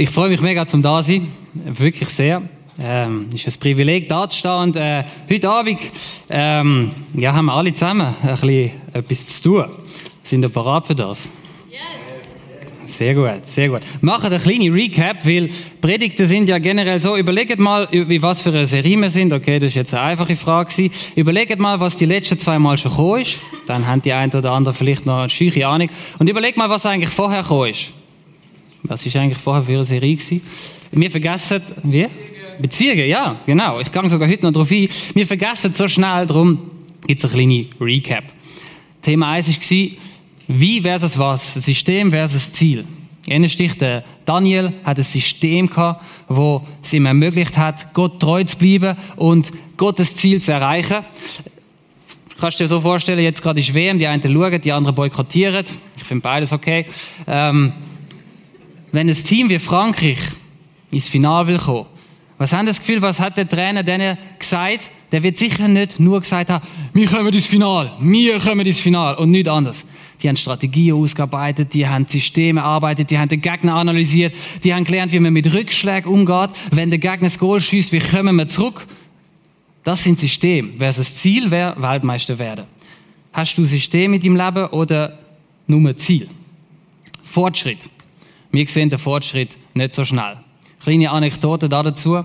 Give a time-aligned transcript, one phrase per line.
[0.00, 2.40] Ich freue mich mega zum da sein, wirklich sehr.
[2.78, 4.52] Ähm, ist ein Privileg, da zu stehen.
[4.52, 5.80] Und äh, heute Abend
[6.30, 9.64] ähm, ja, haben wir alle zusammen ein bisschen etwas zu tun.
[10.22, 11.30] Sind ihr bereit für das?
[12.84, 13.80] Sehr gut, sehr gut.
[14.00, 17.16] Machen eine kleine Recap, weil Predigten sind ja generell so.
[17.16, 19.32] Überlegt mal, wie was für eine Serie wir sind.
[19.32, 20.70] Okay, das ist jetzt eine einfache Frage.
[20.70, 20.92] Gewesen.
[21.16, 23.40] Überlegt mal, was die letzten zwei Mal schon gekommen ist.
[23.66, 25.90] Dann haben die einen oder anderen vielleicht noch eine scheuche Ahnung.
[26.20, 27.97] Und überlegt mal, was eigentlich vorher gekommen ist.
[28.82, 30.40] Was ist eigentlich vorher für eine Serie gewesen?
[30.92, 32.06] Wir vergessen, wie?
[32.60, 33.80] Beziehungen, ja, genau.
[33.80, 34.88] Ich gehe sogar heute noch darauf ein.
[35.14, 36.58] Wir vergessen so schnell, darum
[37.06, 38.24] gibt es eine kleine Recap.
[39.02, 39.88] Thema 1 war,
[40.48, 41.54] wie versus was?
[41.54, 42.84] System versus Ziel.
[43.48, 48.56] Stich, der Daniel hat ein System gehabt, wo es ihm ermöglicht hat, Gott treu zu
[48.56, 51.04] bleiben und Gottes Ziel zu erreichen.
[52.40, 55.64] Kannst du dir so vorstellen, jetzt gerade ist WM, die einen schauen, die anderen boykottieren.
[55.96, 56.86] Ich finde beides okay.
[57.26, 57.72] Ähm,
[58.92, 60.18] wenn ein Team wie Frankreich
[60.90, 61.86] ins Finale will kommen,
[62.38, 64.90] was haben das Gefühl, was hat der Trainer denen gesagt?
[65.10, 69.16] Der wird sicher nicht nur gesagt haben, wir kommen ins Finale, wir kommen ins Finale
[69.18, 69.84] und nichts anderes.
[70.22, 74.84] Die haben Strategien ausgearbeitet, die haben Systeme erarbeitet, die haben den Gegner analysiert, die haben
[74.84, 76.50] gelernt, wie man mit Rückschlägen umgeht.
[76.70, 78.86] Wenn der Gegner das Goal schießt, wie kommen wir zurück?
[79.82, 80.70] Das sind Systeme.
[80.76, 82.66] Wer das Ziel wäre, Weltmeister werden.
[83.32, 85.18] Hast du System in deinem Leben oder
[85.66, 86.28] nur Ziel?
[87.24, 87.78] Fortschritt.
[88.50, 90.36] Wir sehen den Fortschritt nicht so schnell.
[90.82, 92.24] Kleine Anekdote dazu.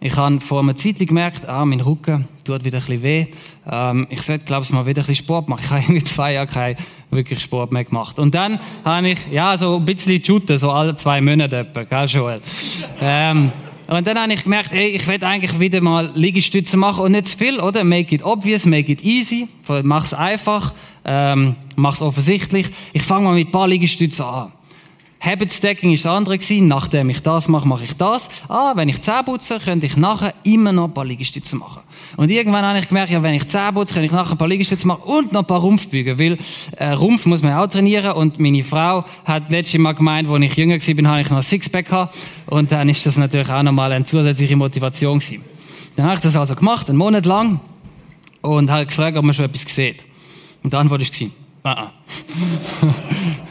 [0.00, 3.26] Ich habe vor einer Zeit gemerkt, ah, mein Rücken tut wieder ein bisschen weh.
[3.70, 5.62] Ähm, ich sollte, glaube ich, mal wieder ein bisschen Sport machen.
[5.64, 6.76] Ich habe irgendwie zwei Jahre keinen
[7.10, 8.18] wirklich Sport mehr gemacht.
[8.18, 12.06] Und dann habe ich, ja, so ein bisschen shooten, so alle zwei Monate etwa, gell,
[12.06, 12.40] Joel?
[13.00, 13.52] Ähm,
[13.86, 17.28] und dann habe ich gemerkt, ey, ich will eigentlich wieder mal Liegestütze machen und nicht
[17.28, 17.84] zu viel, oder?
[17.84, 19.48] Make it obvious, make it easy.
[19.68, 22.68] Es einfach, ähm, mach es offensichtlich.
[22.92, 24.52] Ich fange mal mit ein paar Liegestützen an.
[25.22, 26.66] Habit Stacking ist das andere gewesen.
[26.66, 28.28] Nachdem ich das mache, mache ich das.
[28.48, 31.80] Ah, wenn ich Zähne putze, könnte ich nachher immer noch ein paar Liegestütze machen.
[32.16, 34.48] Und irgendwann habe ich gemerkt, ja, wenn ich Zähne putze, kann ich nachher ein paar
[34.48, 36.36] Liegestütze machen und noch ein paar Rumpfbügen, weil
[36.76, 40.56] äh, Rumpf muss man auch trainieren und meine Frau hat letztes Mal gemeint, als ich
[40.56, 42.16] jünger war, habe ich noch ein Sixpack gehabt
[42.46, 45.44] und dann ist das natürlich auch nochmal eine zusätzliche Motivation gewesen.
[45.94, 47.60] Dann habe ich das also gemacht, einen Monat lang
[48.40, 50.04] und habe gefragt, ob man schon etwas sieht.
[50.64, 51.28] Und die Antwort war,
[51.62, 51.92] ah, ah.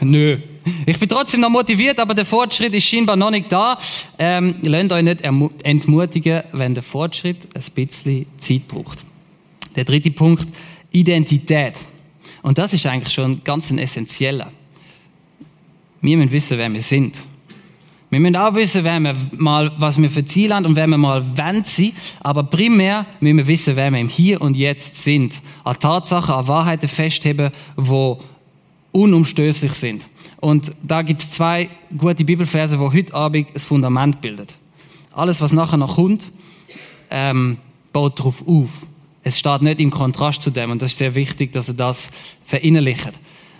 [0.00, 0.38] Nö.
[0.86, 3.78] Ich bin trotzdem noch motiviert, aber der Fortschritt ist scheinbar noch nicht da.
[4.18, 5.22] Ähm, lasst euch nicht
[5.64, 9.04] entmutigen, wenn der Fortschritt ein bisschen Zeit braucht.
[9.74, 10.46] Der dritte Punkt,
[10.92, 11.74] Identität.
[12.42, 14.50] Und das ist eigentlich schon ganz ein essentieller.
[16.00, 17.16] Wir müssen wissen, wer wir sind.
[18.12, 20.98] Wir müssen auch wissen, wer wir mal, was wir für Ziele haben und wer wir
[20.98, 21.92] mal wollen sein.
[22.20, 25.40] Aber primär müssen wir wissen, wer wir im Hier und Jetzt sind.
[25.64, 28.16] An Tatsachen, an Wahrheiten festheben, die
[28.92, 30.06] unumstößlich sind.
[30.40, 34.56] Und da gibt es zwei gute Bibelverse, wo heute Abend das Fundament bildet.
[35.12, 36.26] Alles, was nachher noch kommt,
[37.08, 37.56] ähm,
[37.94, 38.68] baut darauf auf.
[39.24, 42.10] Es steht nicht im Kontrast zu dem und das ist sehr wichtig, dass er das
[42.44, 43.12] verinnerlicht.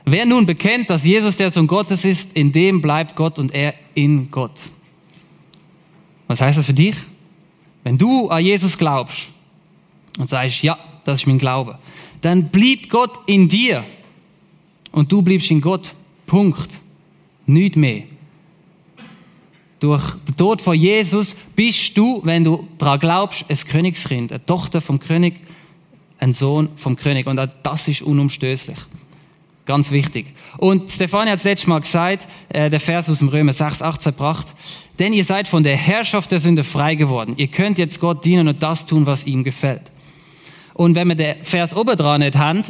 [0.05, 3.75] Wer nun bekennt, dass Jesus der Sohn Gottes ist, in dem bleibt Gott und er
[3.95, 4.59] in Gott.
[6.27, 6.97] Was heißt das für dich?
[7.85, 9.31] Wenn du an Jesus glaubst
[10.19, 11.79] und sagst, ja, das ist mein Glaube,
[12.21, 13.85] dann blieb Gott in dir
[14.93, 15.95] und du bleibst in Gott.
[16.27, 16.71] Punkt.
[17.47, 18.05] Nicht mehr.
[19.81, 24.81] Durch den Tod von Jesus bist du, wenn du daran glaubst, ein Königskind, eine Tochter
[24.81, 25.41] vom König,
[26.21, 27.27] ein Sohn vom König.
[27.27, 28.79] Und auch das ist unumstößlich.
[29.65, 30.35] Ganz wichtig.
[30.59, 34.13] Und Stefanie hat es letztes Mal gesagt, äh, der Vers aus dem Römer 6, 18
[34.15, 34.47] bracht,
[34.99, 37.35] denn ihr seid von der Herrschaft der Sünde frei geworden.
[37.37, 39.83] Ihr könnt jetzt Gott dienen und das tun, was ihm gefällt.
[40.75, 42.65] Und wenn wir den Vers oben dran nicht haben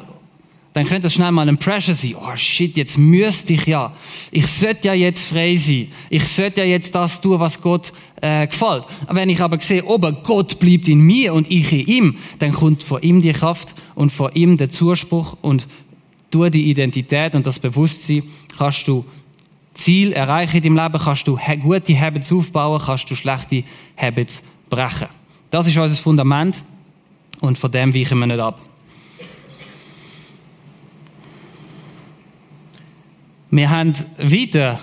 [0.73, 2.15] dann könnte es schnell mal ein Pressure sein.
[2.19, 3.93] Oh shit, jetzt müsste ich ja.
[4.31, 5.89] Ich sollte ja jetzt frei sein.
[6.09, 7.93] Ich sollte ja jetzt das tun, was Gott
[8.23, 8.85] äh, gefällt.
[9.11, 12.83] Wenn ich aber sehe, aber Gott bleibt in mir und ich in ihm, dann kommt
[12.83, 15.67] von ihm die Kraft und von ihm der Zuspruch und
[16.33, 18.23] durch die Identität und das Bewusstsein
[18.59, 19.05] kannst du
[19.75, 23.65] Ziel erreichen in deinem Leben, kannst du gute Habits aufbauen, kannst du schlechte
[23.97, 25.09] Habits brechen.
[25.51, 26.63] Das ist unser Fundament
[27.41, 28.61] und von dem weichen wir nicht ab.
[33.53, 34.81] wir haben wieder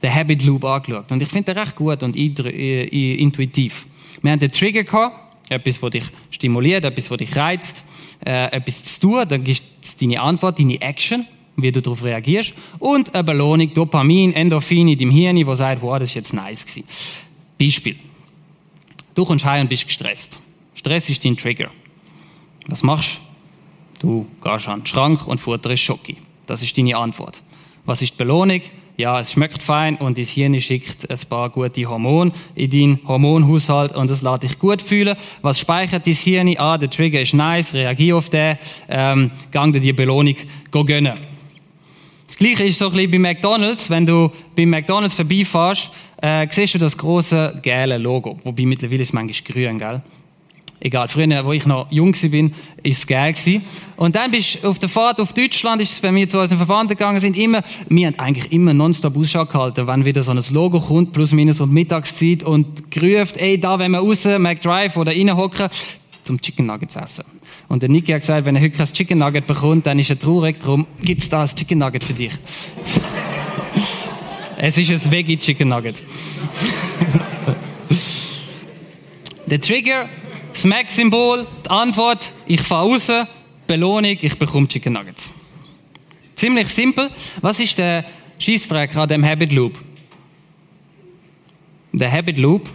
[0.00, 1.10] den Habit Loop angeschaut.
[1.10, 3.86] Und ich finde den recht gut und äh, intuitiv.
[4.22, 5.16] Wir haben den Trigger gehabt,
[5.48, 7.82] etwas, was dich stimuliert, etwas, was dich reizt,
[8.26, 11.24] äh, etwas zu tun, dann gibt es deine Antwort, deine Action,
[11.56, 15.98] wie du darauf reagierst, und eine Belohnung, Dopamin, Endorphin in deinem Hirn, wo sagt, wow,
[15.98, 16.84] das ist jetzt nice gewesen.
[17.58, 17.96] Beispiel.
[19.14, 20.38] Du kommst heim und bist gestresst.
[20.74, 21.70] Stress ist dein Trigger.
[22.66, 23.26] Was machst du?
[23.98, 26.18] Du gehst an den Schrank und futterst Schoki.
[26.46, 27.40] Das ist deine Antwort.
[27.86, 28.60] Was ist die Belohnung?
[28.98, 33.94] Ja, es schmeckt fein und dein Hirn schickt ein paar gute Hormone in deinen Hormonhaushalt
[33.94, 35.16] und das lässt dich gut fühlen.
[35.42, 36.54] Was speichert dein Hirn?
[36.56, 38.56] Ah, der Trigger ist nice, reagier auf den,
[38.88, 40.36] ähm, gang dir die Belohnung
[40.70, 41.12] gönnen.
[42.26, 43.90] Das Gleiche ist so ein bisschen bei McDonalds.
[43.90, 45.90] Wenn du bei McDonalds vorbeifährst,
[46.22, 48.38] äh, siehst du das große gelbe Logo.
[48.44, 50.02] Wobei mittlerweile ist es manchmal grün, gell?
[50.78, 52.50] Egal, früher, wo ich noch jung war,
[52.82, 53.64] ist es geil gewesen.
[53.96, 56.58] Und dann bist du auf der Fahrt auf Deutschland, ist es, wenn wir zu unseren
[56.58, 60.44] Verwandten gegangen sind, immer, wir haben eigentlich immer nonstop Ausschau gehalten, wenn wieder so ein
[60.52, 65.12] Logo kommt, plus minus und Mittagszeit und gerufen, ey, da, wenn wir raus, McDrive oder
[65.12, 65.68] reinhocken,
[66.22, 67.24] zum Chicken Nuggets essen.
[67.68, 70.18] Und der Niki hat gesagt, wenn er heute kein Chicken Nugget bekommt, dann ist er
[70.18, 72.32] traurig, darum gibt's da ein Chicken Nugget für dich.
[74.58, 76.02] es ist ein Veggie Chicken Nugget.
[79.46, 80.08] der Trigger
[80.56, 83.12] das Mac-Symbol, die Antwort, ich fahre raus,
[83.66, 85.34] Belohnung, ich bekomme Chicken Nuggets.
[86.34, 87.10] Ziemlich simpel.
[87.42, 88.06] Was ist der
[88.38, 89.78] Schießträger an dem Habit Loop?
[91.92, 92.70] Der Habit Loop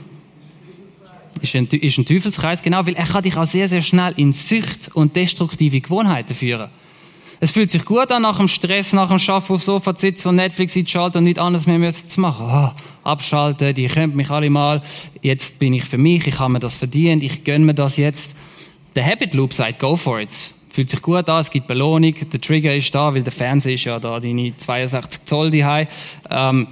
[1.41, 4.31] ist ein, ist ein Teufelskreis, genau, weil er kann dich auch sehr, sehr schnell in
[4.31, 6.69] Sucht und destruktive Gewohnheiten führen.
[7.43, 10.27] Es fühlt sich gut an, nach dem Stress, nach dem Schaffen auf Sofa zu sitzen
[10.27, 12.45] und Netflix einzuschalten und nichts anderes mehr zu machen.
[12.47, 12.69] Oh,
[13.03, 14.83] abschalten, die können mich alle mal,
[15.23, 18.37] jetzt bin ich für mich, ich habe mir das verdient, ich gönne mir das jetzt.
[18.95, 20.29] Der Habit Loop sagt, go for it.
[20.69, 23.85] Fühlt sich gut an, es gibt Belohnung, der Trigger ist da, weil der Fernseher ist
[23.85, 25.65] ja da, deine 62 Zoll die
[26.29, 26.67] ähm,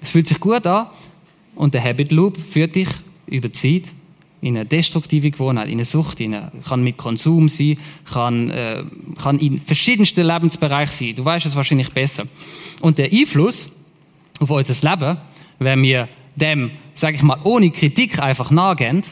[0.00, 0.88] Es fühlt sich gut an
[1.54, 2.88] und der Habit Loop führt dich
[3.26, 3.84] über Zeit
[4.42, 8.84] in eine destruktive Gewohnheit, in eine Sucht, in eine, kann mit Konsum sein, kann, äh,
[9.20, 11.14] kann in verschiedensten Lebensbereichen sein.
[11.16, 12.24] Du weißt es wahrscheinlich besser.
[12.80, 13.70] Und der Einfluss
[14.40, 15.16] auf unser Leben,
[15.60, 19.02] wenn wir dem, sage ich mal, ohne Kritik einfach nachgehen,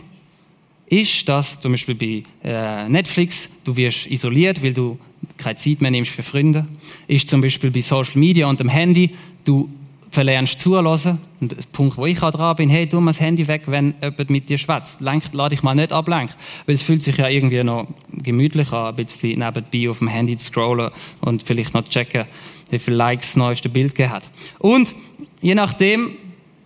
[0.86, 4.98] ist, dass zum Beispiel bei äh, Netflix, du wirst isoliert, weil du
[5.36, 6.66] keine Zeit mehr nimmst für Freunde.
[7.06, 9.10] Ist zum Beispiel bei Social Media und dem Handy,
[9.44, 9.70] du
[10.10, 11.18] verlernst zulassen.
[11.40, 14.30] Und der Punkt, wo ich dran bin, hey, tu mal das Handy weg, wenn jemand
[14.30, 15.00] mit dir schwätzt.
[15.00, 16.34] Lade dich mal nicht ablenken.
[16.66, 20.36] Weil es fühlt sich ja irgendwie noch gemütlich an, ein bisschen nebenbei auf dem Handy
[20.36, 20.90] zu scrollen
[21.20, 22.24] und vielleicht noch checken,
[22.70, 24.28] wie viele Likes das neueste Bild gegeben hat.
[24.58, 24.94] Und
[25.40, 26.12] je nachdem,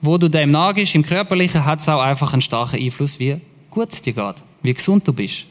[0.01, 3.37] wo du dem nagest, im Körperlichen, hat es auch einfach einen starken Einfluss, wie
[3.71, 5.47] gut es dir geht, wie gesund du bist.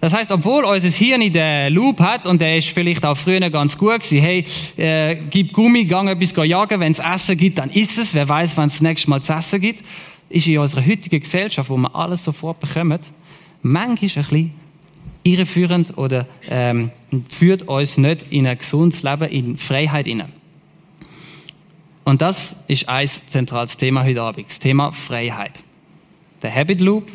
[0.00, 3.76] Das heißt, obwohl unser Hirn den Loop hat, und der ist vielleicht auch früher ganz
[3.78, 4.44] gut gewesen, hey,
[4.76, 8.56] äh, gib Gummi, gang etwas jagen, wenn es Essen gibt, dann ist es, wer weiß,
[8.56, 9.84] wann es das nächste Mal zu essen gibt,
[10.28, 12.98] ist in unserer heutigen Gesellschaft, wo wir alles sofort bekommen,
[13.62, 14.54] manchmal ein bisschen
[15.24, 16.90] irreführend oder ähm,
[17.28, 20.32] führt uns nicht in ein gesundes Leben, in Freiheit hinein.
[22.04, 25.52] Und das ist ein zentrales Thema heute Abend, das Thema Freiheit.
[26.42, 27.08] Der Habit Loop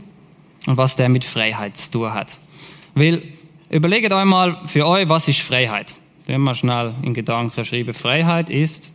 [0.65, 2.37] und was der mit Freiheit zu tun hat.
[2.97, 3.21] Weil,
[3.69, 5.93] überlegt einmal für euch, was ist Freiheit?
[6.25, 8.91] Wenn wir schnell in Gedanken schreiben, Freiheit ist.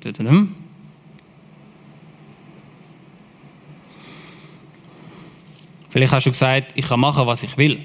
[5.90, 7.78] Vielleicht hast du gesagt, ich kann machen, was ich will.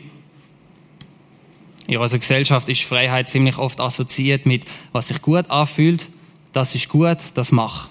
[1.86, 6.10] In unserer Gesellschaft ist Freiheit ziemlich oft assoziiert mit, was sich gut anfühlt,
[6.52, 7.90] das ist gut, das mach.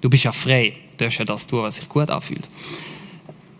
[0.00, 2.48] Du bist ja frei, du darfst ja das tun, was sich gut anfühlt.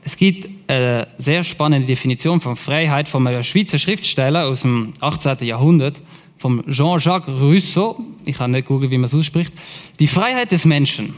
[0.07, 5.39] Es gibt eine sehr spannende Definition von Freiheit von einem Schweizer Schriftsteller aus dem 18.
[5.41, 6.01] Jahrhundert,
[6.39, 7.99] von Jean-Jacques Rousseau.
[8.25, 9.53] Ich kann nicht googeln, wie man es ausspricht.
[9.99, 11.15] Die Freiheit des Menschen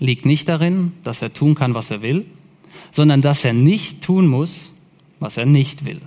[0.00, 2.26] liegt nicht darin, dass er tun kann, was er will,
[2.90, 4.74] sondern dass er nicht tun muss,
[5.20, 6.00] was er nicht will.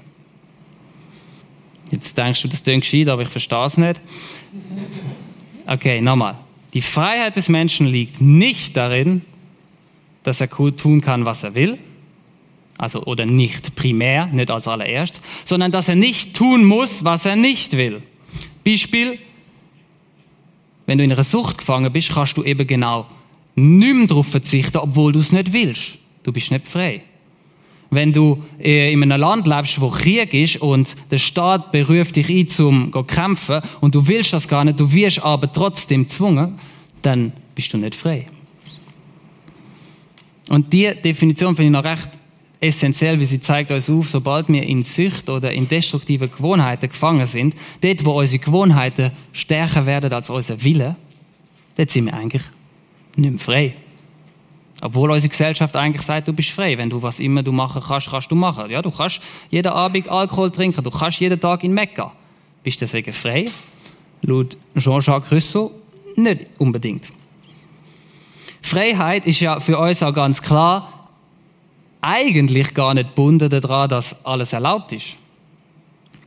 [1.91, 4.01] Jetzt denkst du, das klingt gescheit, aber ich verstehe es nicht.
[5.65, 6.35] Okay, nochmal.
[6.73, 9.21] Die Freiheit des Menschen liegt nicht darin,
[10.23, 11.77] dass er tun kann, was er will,
[12.81, 17.35] also oder nicht primär, nicht als allererst, sondern dass er nicht tun muss, was er
[17.35, 18.01] nicht will.
[18.65, 19.19] Beispiel,
[20.87, 23.07] wenn du in einer Sucht gefangen bist, kannst du eben genau
[23.55, 25.99] nicht mehr darauf verzichten, obwohl du es nicht willst.
[26.23, 27.03] Du bist nicht frei.
[27.91, 32.29] Wenn du äh, in einem Land lebst, wo Krieg ist und der Staat beruft dich
[32.29, 36.57] ein, zum zu kämpfen und du willst das gar nicht, du wirst aber trotzdem gezwungen,
[37.03, 38.25] dann bist du nicht frei.
[40.49, 42.09] Und die Definition finde ich noch recht
[42.61, 47.25] essentiell, wie sie zeigt uns auf, sobald wir in Sucht oder in destruktive Gewohnheiten gefangen
[47.25, 50.95] sind, dort, wo unsere Gewohnheiten stärker werden als unser Wille,
[51.75, 52.43] dann sind wir eigentlich
[53.15, 53.75] nicht mehr frei.
[54.81, 56.77] Obwohl unsere Gesellschaft eigentlich sagt, du bist frei.
[56.77, 58.69] Wenn du was immer du machen kannst, kannst du machen.
[58.69, 62.11] Ja, du kannst jeden Abend Alkohol trinken, du kannst jeden Tag in Mekka.
[62.63, 63.45] Bist du deswegen frei?
[64.21, 65.71] Laut Jean-Jacques Rousseau
[66.15, 67.11] nicht unbedingt.
[68.61, 71.00] Freiheit ist ja für uns auch ganz klar
[72.01, 75.17] eigentlich gar nicht gebunden daran, dass alles erlaubt ist.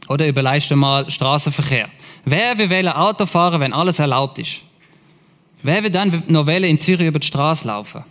[0.09, 1.89] Oder überleist mal Straßenverkehr.
[2.25, 4.63] Wer will Auto fahren, wenn alles erlaubt ist?
[5.63, 8.05] Wer will dann noch in Zürich über die Straße laufen?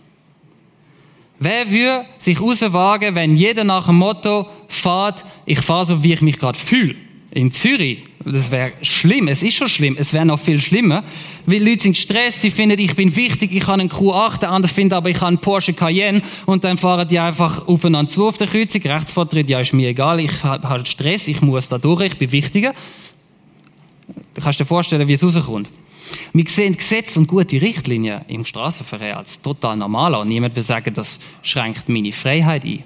[1.38, 6.20] Wer würde sich rauswagen, wenn jeder nach dem Motto fährt, ich fahre so, wie ich
[6.20, 6.96] mich gerade fühle?
[7.32, 8.04] In Zürich.
[8.24, 9.28] Das wäre schlimm.
[9.28, 9.96] Es ist schon schlimm.
[9.98, 11.04] Es wäre noch viel schlimmer.
[11.44, 12.40] Weil Leute sind gestresst.
[12.40, 13.52] Sie finden, ich bin wichtig.
[13.52, 14.40] Ich habe einen Q8.
[14.40, 16.22] Der andere findet aber, ich habe einen Porsche Cayenne.
[16.46, 18.80] Und dann fahren die einfach aufeinander zu auf der Kreuzung.
[18.82, 20.20] Rechtsvortritt, ja, ist mir egal.
[20.20, 21.28] Ich habe halt Stress.
[21.28, 22.00] Ich muss da durch.
[22.00, 22.72] Ich bin wichtiger.
[24.34, 25.68] Du kannst dir vorstellen, wie es rauskommt.
[26.32, 30.28] Wir sehen Gesetze und gute Richtlinien im Straßenverkehr als total normal an.
[30.28, 32.84] Niemand will sagen, das schränkt meine Freiheit ein.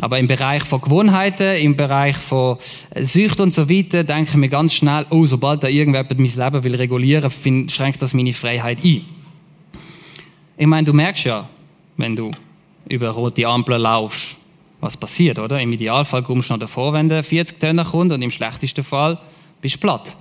[0.00, 2.56] Aber im Bereich von Gewohnheiten, im Bereich von
[3.00, 6.74] Sucht und so weiter, denken wir ganz schnell, oh, sobald da irgendjemand mein Leben will
[6.76, 9.04] regulieren, will, schränkt das meine Freiheit ein.
[10.56, 11.48] Ich meine, du merkst ja,
[11.96, 12.30] wenn du
[12.88, 14.36] über rote Ampeln laufst,
[14.80, 15.60] was passiert, oder?
[15.60, 19.18] Im Idealfall kommst du noch davor, wenn der 40 Tonnen kommt und im schlechtesten Fall
[19.60, 20.16] bist du platt.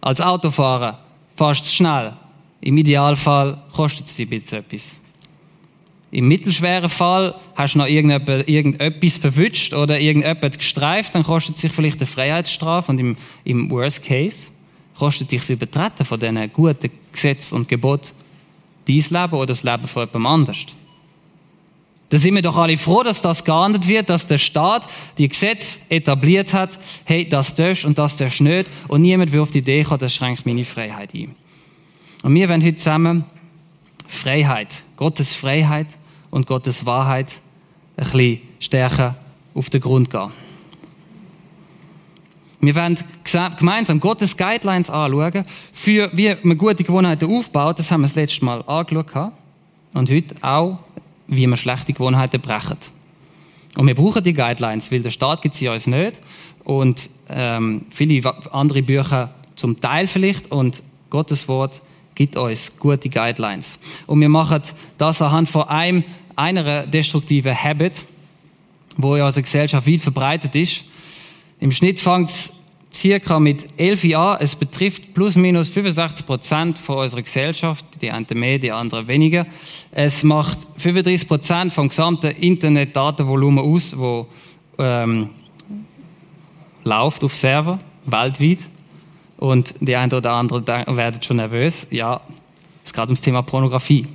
[0.00, 0.98] Als Autofahrer
[1.36, 2.14] fährst du schnell.
[2.60, 5.01] Im Idealfall kostet es dich ein bisschen etwas.
[6.12, 12.00] Im mittelschweren Fall hast du noch irgendetwas verwünscht oder irgendetwas gestreift, dann kostet sich vielleicht
[12.00, 14.48] eine Freiheitsstrafe und im, im Worst Case
[14.94, 18.10] kostet dich das Übertreten von diesen guten Gesetzen und Geboten
[18.86, 20.66] dein Leben oder das Leben von jemand anders.
[22.10, 25.80] Da sind wir doch alle froh, dass das geahndet wird, dass der Staat die Gesetze
[25.88, 30.00] etabliert hat, hey, das darfst und das darfst nicht und niemand auf die Idee kommen,
[30.00, 31.34] das schränkt meine Freiheit ein.
[32.22, 33.24] Und wir werden heute zusammen
[34.06, 35.96] Freiheit, Gottes Freiheit
[36.32, 37.40] und Gottes Wahrheit
[37.96, 39.14] ein bisschen stärker
[39.54, 40.30] auf den Grund gehen.
[42.60, 42.96] Wir werden
[43.58, 47.78] gemeinsam Gottes Guidelines anschauen, für wie man gute Gewohnheiten aufbaut.
[47.78, 49.32] Das haben wir das letzte Mal angeschaut.
[49.94, 50.78] Und heute auch,
[51.26, 52.78] wie man schlechte Gewohnheiten brechen.
[53.76, 56.20] Und wir brauchen die Guidelines, weil der Staat gibt sie uns nicht.
[56.64, 60.50] Und ähm, viele andere Bücher zum Teil vielleicht.
[60.50, 61.82] Und Gottes Wort
[62.14, 63.78] gibt uns gute Guidelines.
[64.06, 64.62] Und wir machen
[64.98, 66.04] das anhand von einem
[66.36, 68.02] einer destruktiven Habit,
[68.96, 70.84] wo in unserer Gesellschaft weit verbreitet ist.
[71.60, 72.52] Im Schnitt fängt es
[72.92, 74.38] circa mit 11 Jahren.
[74.40, 77.84] Es betrifft plus minus 65 Prozent unserer Gesellschaft.
[78.00, 79.46] Die einen mehr, die anderen weniger.
[79.90, 84.26] Es macht 35 Prozent vom gesamten Internetdatenvolumen aus, wo
[84.78, 85.30] ähm,
[86.84, 88.68] läuft auf Server weltweit.
[89.38, 91.88] Und die einen oder anderen werden schon nervös.
[91.90, 92.20] Ja,
[92.84, 94.06] es geht ums Thema Pornografie.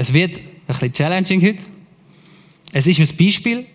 [0.00, 1.58] Es wird ein bisschen challenging heute.
[2.72, 3.66] Es ist ein Beispiel.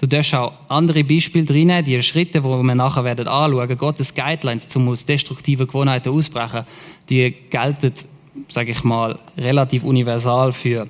[0.00, 4.68] Du darfst auch andere Beispiele drin, die Schritte, die wir nachher werden anschauen, Gottes Guidelines,
[4.76, 6.64] um aus destruktiven Gewohnheiten ausbrechen,
[7.08, 7.92] die gelten,
[8.46, 10.86] sage ich mal, relativ universal für,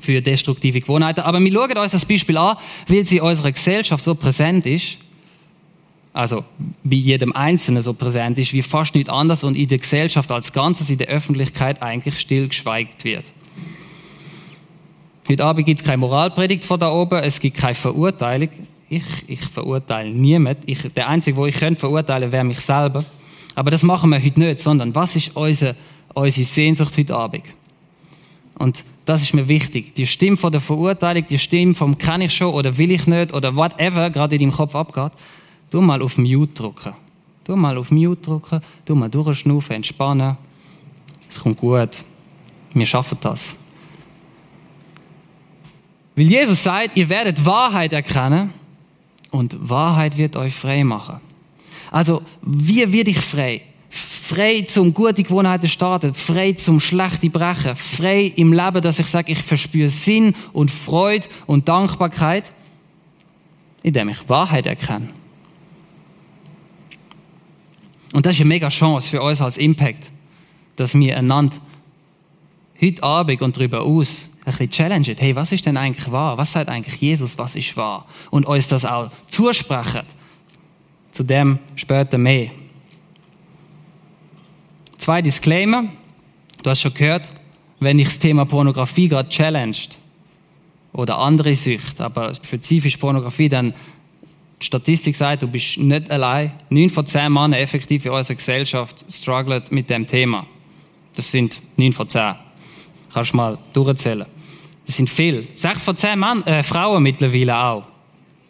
[0.00, 1.20] für destruktive Gewohnheiten.
[1.20, 2.56] Aber wir schauen uns das Beispiel an,
[2.88, 4.96] weil sie in unserer Gesellschaft so präsent ist,
[6.14, 6.44] also
[6.84, 10.52] bei jedem Einzelnen so präsent ist, wie fast nichts anderes und in der Gesellschaft als
[10.52, 13.24] Ganzes, in der Öffentlichkeit eigentlich stillgeschweigt wird.
[15.28, 18.48] Heute Abend gibt es keine Moralpredigt von da oben, es gibt keine Verurteilung.
[18.88, 20.58] Ich, ich verurteile niemand.
[20.66, 23.04] Ich, der Einzige, wo ich könnte verurteilen, wäre mich selber.
[23.56, 25.74] Aber das machen wir heute nicht, sondern was ist unsere,
[26.12, 27.44] unsere Sehnsucht heute Abend?
[28.56, 29.94] Und das ist mir wichtig.
[29.94, 33.32] Die Stimme von der Verurteilung, die Stimme vom kann ich schon oder will ich nicht
[33.32, 35.12] oder whatever gerade in deinem Kopf abgeht,
[35.74, 36.92] Du mal auf Mute drücken.
[37.42, 40.36] Du mal auf Mute drücken, du mal durchschnaufen, entspannen.
[41.28, 42.04] Es kommt gut.
[42.72, 43.56] Wir schaffen das.
[46.14, 48.52] Weil Jesus sagt, ihr werdet Wahrheit erkennen
[49.32, 51.16] und Wahrheit wird euch frei machen.
[51.90, 53.62] Also, wie werde ich frei?
[53.90, 59.32] Frei zum gute Gewohnheiten starten, frei zum schlechte brechen, frei im Leben, dass ich sage,
[59.32, 62.52] ich verspüre Sinn und Freude und Dankbarkeit,
[63.82, 65.08] indem ich Wahrheit erkenne.
[68.14, 70.12] Und das ist eine mega Chance für uns als Impact,
[70.76, 71.56] dass wir einander
[72.80, 75.16] heute Abend und darüber aus ein bisschen challengen.
[75.18, 76.38] Hey, was ist denn eigentlich wahr?
[76.38, 78.06] Was sagt eigentlich Jesus, was ist wahr?
[78.30, 80.02] Und uns das auch zusprechen.
[81.10, 82.50] Zu dem später mehr.
[84.96, 85.84] Zwei Disclaimer.
[86.62, 87.28] Du hast schon gehört,
[87.80, 89.98] wenn ich das Thema Pornografie gerade challenged
[90.92, 93.74] oder andere Sucht, aber spezifisch Pornografie, dann
[94.60, 96.52] Die Statistik sagt, du bist nicht allein.
[96.70, 100.46] Neun von zehn Männern effektiv in unserer Gesellschaft strugglen mit dem Thema.
[101.14, 102.34] Das sind neun von zehn.
[103.12, 104.26] Kannst du mal durchzählen.
[104.86, 105.48] Das sind viel.
[105.52, 107.84] Sechs von zehn Mann, äh, Frauen mittlerweile auch.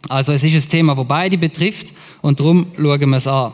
[0.09, 3.53] Also es ist ein Thema, das beide betrifft und darum schauen wir es an.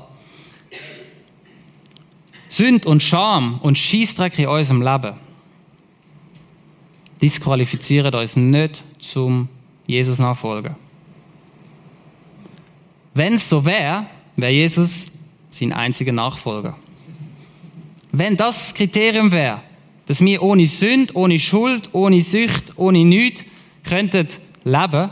[2.50, 5.14] Sünd und Scham und Schießdreck in unserem Leben
[7.22, 9.48] disqualifizieren uns nicht zum
[9.86, 10.76] Jesus nachfolgen.
[13.14, 15.12] Wenn es so wäre, wäre Jesus
[15.50, 16.78] sein einziger Nachfolger.
[18.12, 19.62] Wenn das Kriterium wäre,
[20.08, 23.46] dass wir ohne Sünd, ohne Schuld, ohne Sucht, ohne nichts
[23.84, 24.28] könnten
[24.64, 25.10] leben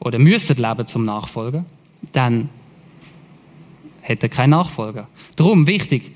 [0.00, 1.64] oder müssten leben zum Nachfolgen,
[2.12, 2.48] dann
[4.00, 5.06] hätte er keinen Nachfolger.
[5.36, 6.10] Darum wichtig,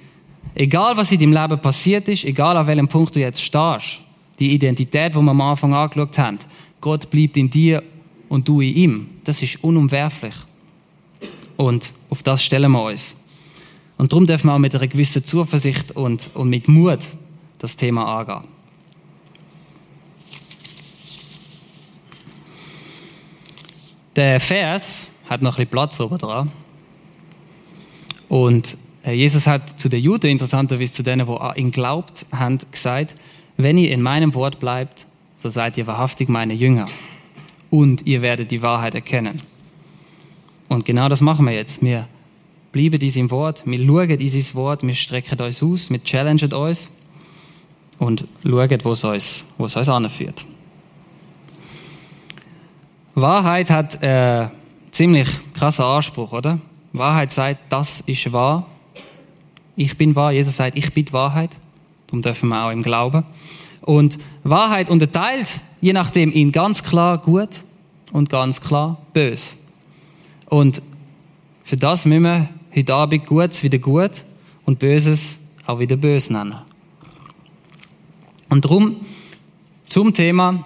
[0.55, 4.01] egal was in deinem Leben passiert ist, egal an welchem Punkt du jetzt stehst,
[4.39, 6.39] die Identität, die wir am Anfang angeschaut haben,
[6.81, 7.83] Gott bleibt in dir
[8.29, 9.09] und du in ihm.
[9.27, 10.35] Das ist unumwerflich.
[11.57, 13.17] Und auf das stellen wir uns.
[13.99, 17.01] Und darum dürfen wir auch mit einer gewissen Zuversicht und, und mit Mut
[17.59, 18.45] das Thema angehen.
[24.15, 26.53] Der Vers hat noch ein bisschen Platz oben dran.
[28.29, 33.17] Und äh, Jesus hat zu den Juden, interessanterweise zu denen, die ihn glaubt haben, gesagt,
[33.57, 36.87] wenn ihr in meinem Wort bleibt, so seid ihr wahrhaftig meine Jünger.
[37.71, 39.43] Und ihr werdet die Wahrheit erkennen.
[40.69, 41.83] Und genau das machen wir jetzt.
[41.83, 42.07] Wir
[42.73, 46.91] bleiben seinem Wort, wir schauen sein Wort, wir strecken uns aus, wir challengen uns
[47.99, 50.45] und schauen, wo es uns, wo es uns anführt.
[53.15, 54.51] Wahrheit hat einen
[54.91, 56.59] ziemlich krassen Anspruch, oder?
[56.93, 58.67] Wahrheit sagt, das ist wahr.
[59.75, 60.33] Ich bin wahr.
[60.33, 61.51] Jesus sagt, ich bin Wahrheit.
[62.07, 63.25] Darum dürfen wir auch im Glauben.
[63.87, 67.63] Und Wahrheit unterteilt, je nachdem, in ganz klar gut
[68.13, 69.57] und ganz klar bös.
[70.51, 70.83] Und
[71.65, 74.11] für das müssen wir heute Abend Gutes wieder gut
[74.65, 76.59] und Böses auch wieder bös nennen.
[78.49, 78.97] Und darum
[79.85, 80.65] zum Thema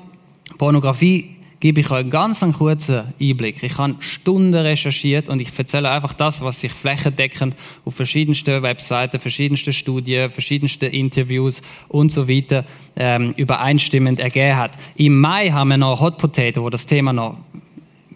[0.58, 3.62] Pornografie gebe ich euch einen ganz kurzen Einblick.
[3.62, 9.20] Ich habe Stunden recherchiert und ich erzähle einfach das, was sich flächendeckend auf verschiedensten Webseiten,
[9.20, 12.64] verschiedensten Studien, verschiedensten Interviews und so weiter
[12.96, 14.72] ähm, übereinstimmend ergeben hat.
[14.96, 17.36] Im Mai haben wir noch Hot Potato, wo das Thema noch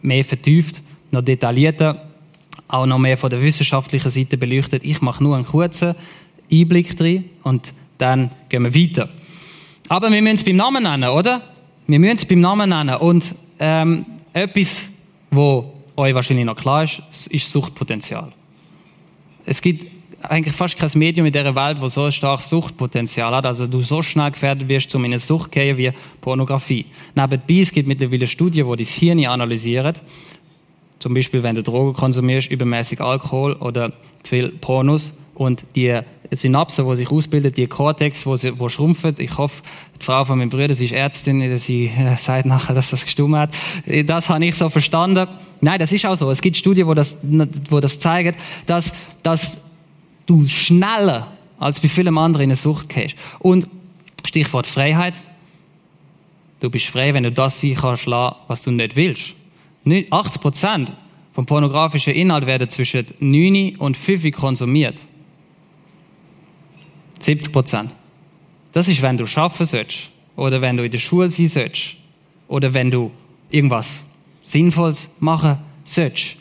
[0.00, 2.02] mehr vertieft, noch detaillierter,
[2.66, 4.84] auch noch mehr von der wissenschaftlichen Seite beleuchtet.
[4.84, 5.94] Ich mache nur einen kurzen
[6.50, 9.10] Einblick drin und dann gehen wir weiter.
[9.88, 11.42] Aber wir müssen es beim Namen nennen, oder?
[11.86, 12.96] Wir müssen es beim Namen nennen.
[12.96, 14.92] Und ähm, etwas,
[15.30, 18.32] wo euch wahrscheinlich noch klar ist, ist Suchtpotenzial.
[19.44, 19.86] Es gibt
[20.22, 23.80] eigentlich fast kein Medium in dieser Welt, wo so ein starkes Suchtpotenzial hat, also du
[23.80, 25.92] so schnell gefährdet wirst, um in eine Sucht zu gehen wie
[26.22, 26.86] Pornografie.
[27.14, 29.94] Nebenbei, es gibt mittlerweile Studien, die das Hirn analysieren.
[30.98, 33.92] Zum Beispiel, wenn du Drogen konsumierst, übermäßig Alkohol oder
[34.22, 36.00] zu viel Pornos und die
[36.32, 39.14] Synapsen, die sich ausbilden, die Cortex, wo, sie, wo schrumpfen.
[39.18, 39.62] Ich hoffe,
[40.00, 43.36] die Frau von meinem Bruder, sie ist Ärztin, sie äh, sagt nachher, dass das gestummt
[43.36, 43.54] hat.
[44.06, 45.26] Das habe ich so verstanden.
[45.60, 46.30] Nein, das ist auch so.
[46.30, 47.18] Es gibt Studien, wo das,
[47.70, 48.34] wo das zeigen,
[48.66, 49.64] dass, dass
[50.26, 53.16] du schneller als bei vielen anderen in eine Sucht gehst.
[53.38, 53.68] Und
[54.24, 55.14] Stichwort Freiheit.
[56.60, 59.34] Du bist frei, wenn du das sein kannst, was du nicht willst.
[60.10, 60.92] 80 Prozent
[61.32, 64.96] vom pornografischen Inhalt werden zwischen 9 und 5 konsumiert.
[67.24, 67.90] 70 Prozent.
[68.72, 70.10] Das ist, wenn du arbeiten sollst.
[70.36, 71.96] Oder wenn du in der Schule sein sollst.
[72.48, 73.10] Oder wenn du
[73.50, 74.04] irgendwas
[74.42, 76.36] Sinnvolles machen sollst.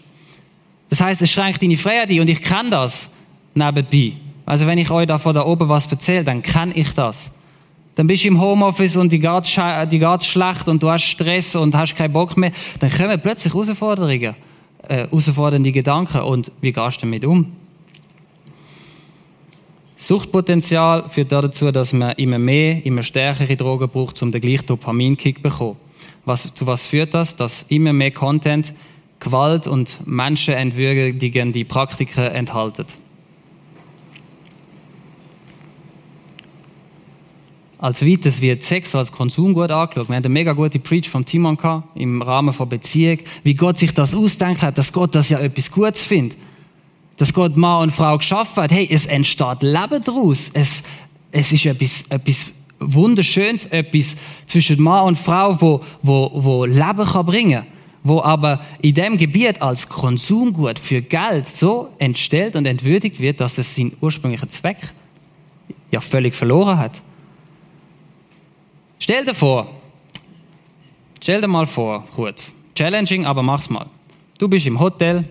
[0.89, 2.19] Das heißt, es schränkt deine Freiheit ein.
[2.19, 3.11] Und ich kenne das
[3.53, 4.13] nebenbei.
[4.45, 7.31] Also wenn ich euch da von da oben was erzähle, dann kenne ich das.
[7.95, 11.95] Dann bist du im Homeoffice und die geht, schlecht und du hast Stress und hast
[11.95, 12.51] keinen Bock mehr.
[12.79, 14.35] Dann kommen plötzlich Herausforderungen,
[14.87, 16.21] äh, herausfordernde Gedanken.
[16.21, 17.62] Und wie gehst du damit um?
[19.95, 25.37] Suchtpotenzial führt dazu, dass man immer mehr, immer stärkere Drogen braucht, um den gleichen Dopaminkick
[25.37, 25.77] zu bekommen.
[26.25, 27.35] Was, zu was führt das?
[27.35, 28.73] Dass immer mehr Content
[29.19, 32.85] Gewalt und menschenentwürdigende Praktiken enthalten.
[37.77, 40.09] Als weiteres wird Sex als Konsumgut angeschaut.
[40.09, 41.57] Wir hatten eine mega gute Preach vom Timon
[41.95, 45.71] im Rahmen von Beziehung, wie Gott sich das ausdenkt hat, dass Gott das ja etwas
[45.71, 46.37] Gutes findet
[47.17, 48.71] dass Gott Mann und Frau geschaffen hat.
[48.71, 50.49] Hey, es entsteht Leben daraus.
[50.53, 50.83] Es,
[51.31, 52.47] es ist etwas, etwas
[52.79, 57.63] Wunderschönes, etwas zwischen Mann und Frau, wo, wo, wo Leben kann bringen
[58.03, 63.57] wo aber in dem Gebiet als Konsumgut für Geld so entstellt und entwürdigt wird, dass
[63.57, 64.93] es seinen ursprünglichen Zweck
[65.91, 67.01] ja völlig verloren hat.
[68.99, 69.69] Stell dir vor,
[71.21, 73.85] stell dir mal vor, kurz, challenging, aber mach's mal.
[74.37, 75.23] Du bist im Hotel,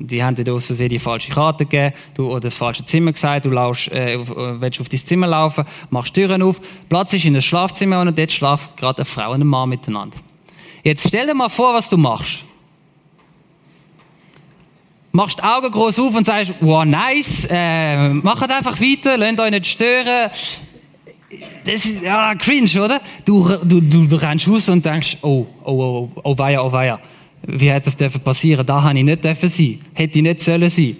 [0.00, 3.44] die haben dir aus Versehen die falsche Karte gegeben, du, oder das falsche Zimmer gesagt,
[3.44, 7.34] du laufst, äh, äh, willst auf dein Zimmer laufen, machst Türen auf, Platz ist in
[7.34, 10.16] das Schlafzimmer und dort schlafen gerade eine Frau und ein Mann miteinander.
[10.82, 12.44] Jetzt stell dir mal vor, was du machst.
[15.12, 19.50] Machst die Augen groß auf und sagst, wow, nice, äh, macht einfach weiter, lasst euch
[19.50, 20.30] nicht stören.
[21.64, 23.00] Das ist, ja, cringe, oder?
[23.24, 26.98] Du, du, du, rennst raus und denkst, oh, oh, oh, oh, oh weia, oh weia
[27.46, 28.66] wie hätte das passieren?
[28.66, 29.80] Da habe ich nicht dürfen sein.
[29.94, 30.96] Hätte ich nicht sollen sein.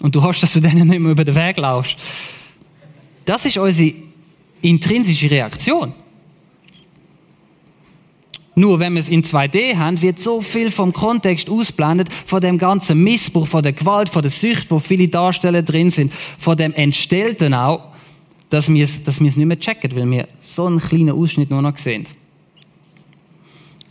[0.00, 1.96] Und du hast, dass du denen nicht mehr über den Weg laufst.
[3.24, 3.92] Das ist unsere
[4.62, 5.92] intrinsische Reaktion.
[8.56, 12.58] Nur wenn wir es in 2D haben, wird so viel vom Kontext ausblendet, von dem
[12.58, 16.74] ganzen Missbrauch, von der Gewalt, von der Sucht, wo viele Darsteller drin sind, von dem
[16.74, 17.90] Entstellten auch,
[18.50, 21.50] dass wir es, dass wir es nicht mehr checken, weil wir so einen kleinen Ausschnitt
[21.50, 22.06] nur noch sehen.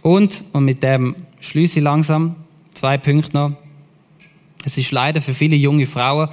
[0.02, 2.36] Und, und mit dem schließe langsam.
[2.74, 3.52] Zwei Punkte noch.
[4.66, 6.30] Es ist leider für viele junge Frauen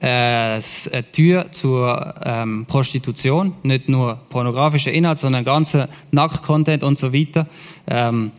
[0.00, 3.54] äh, eine Tür zur ähm, Prostitution.
[3.62, 7.46] Nicht nur pornografischer Inhalt, sondern ganzer Nackt-Content und so weiter.
[7.86, 8.30] Ähm,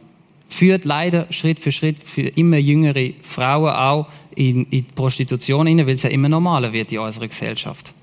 [0.47, 5.85] führt leider Schritt für Schritt für immer jüngere Frauen auch in, in die Prostitution hinein,
[5.85, 7.93] weil es ja immer normaler wird in unserer Gesellschaft.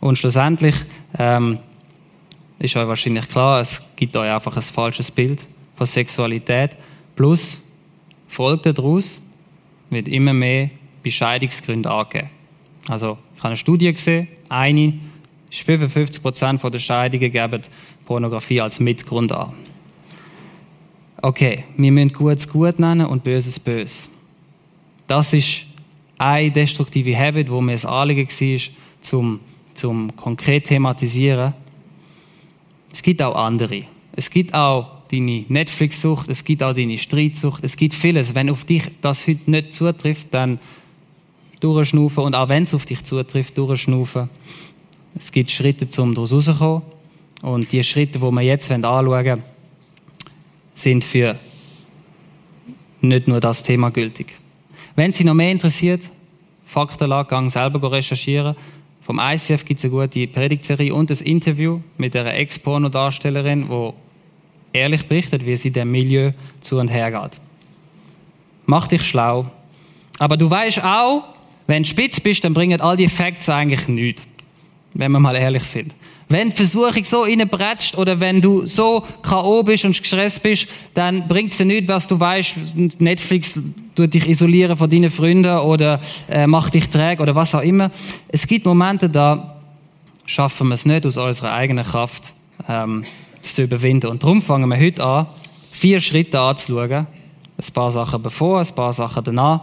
[0.00, 0.74] Und schlussendlich
[1.18, 1.58] ähm,
[2.58, 5.40] ist euch wahrscheinlich klar, es gibt euch einfach ein falsches Bild
[5.74, 6.76] von Sexualität.
[7.16, 7.62] Plus,
[8.28, 9.20] folgt daraus,
[9.90, 10.70] wird immer mehr
[11.02, 12.30] Bescheidungsgründe angegeben.
[12.88, 14.94] Also, ich habe eine Studie gesehen, eine
[15.50, 17.62] ist 55 Prozent der Scheidungen geben
[18.06, 19.52] Pornografie als Mitgrund an.
[21.20, 24.08] Okay, wir müssen Gutes gut nennen und Böses böse.
[25.06, 25.66] Das ist
[26.18, 28.58] eine destruktive Habit, wo mir das Anliegen war,
[29.00, 29.40] zum,
[29.74, 31.54] zum konkret thematisieren.
[32.92, 33.84] Es gibt auch andere.
[34.16, 38.34] Es gibt auch deine Netflix-Sucht, es gibt auch deine Streitsucht, es gibt vieles.
[38.34, 40.58] Wenn auf dich das heute nicht zutrifft, dann
[41.60, 44.30] durchschnaufen und auch wenn es auf dich zutrifft, durchschnaufen.
[45.14, 46.82] Es gibt Schritte, um daraus rauszukommen.
[47.42, 49.42] Und die Schritte, die wir jetzt anschauen wollen,
[50.74, 51.36] sind für
[53.00, 54.34] nicht nur das Thema gültig.
[54.96, 56.02] Wenn Sie noch mehr interessiert,
[56.64, 58.56] Faktenlage, selber recherchieren.
[59.02, 63.92] Vom ICF gibt es eine gute Predigtserie und ein Interview mit einer Ex-Porno-Darstellerin, die
[64.72, 67.40] ehrlich berichtet, wie sie dem Milieu zu und her geht.
[68.66, 69.50] Mach dich schlau.
[70.18, 71.24] Aber du weißt auch,
[71.66, 74.22] wenn du spitz bist, dann bringen all die Facts eigentlich nichts.
[74.94, 75.94] Wenn wir mal ehrlich sind.
[76.28, 79.62] Wenn die Versuchung so reinbretscht oder wenn du so K.O.
[79.62, 82.56] bist und gestresst bist, dann bringt es dir nichts, was du weißt,
[83.00, 83.58] Netflix
[83.94, 87.90] tut dich isolieren von deinen Freunden oder äh, macht dich träge oder was auch immer.
[88.28, 89.60] Es gibt Momente, da
[90.24, 92.32] schaffen wir es nicht aus unserer eigenen Kraft.
[92.68, 93.04] Ähm,
[93.42, 94.08] zu überwinden.
[94.08, 95.26] Und darum fangen wir heute an,
[95.70, 97.06] vier Schritte anzuschauen.
[97.56, 99.62] Ein paar Sachen bevor, ein paar Sachen danach,